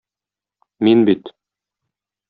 [0.87, 1.33] Мин бит...